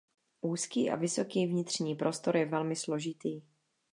Úzký 0.41 0.89
a 0.89 0.95
vysoký 0.95 1.45
vnitřní 1.47 1.95
prostor 1.95 2.37
je 2.37 2.45
velmi 2.45 2.75
složitý. 2.75 3.41